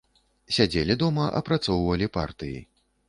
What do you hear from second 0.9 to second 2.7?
дома, апрацоўвалі партыі.